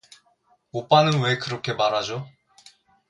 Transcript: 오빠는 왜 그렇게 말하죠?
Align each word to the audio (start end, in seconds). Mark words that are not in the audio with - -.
오빠는 0.71 1.21
왜 1.21 1.37
그렇게 1.37 1.73
말하죠? 1.73 2.27